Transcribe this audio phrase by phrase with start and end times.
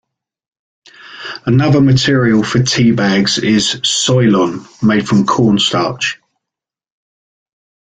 [1.45, 6.17] Another material for tea bags is Soilon, made from corn starch.